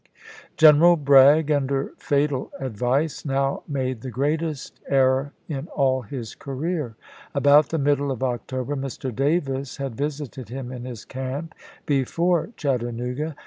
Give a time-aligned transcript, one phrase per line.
[0.57, 6.95] General Bragg, under fatal advice, now made the greatest error in all his career.
[7.35, 9.15] About the middle of October Mr.
[9.15, 11.53] Davis had visited him in his camp,
[11.85, 13.35] before Chattanooga.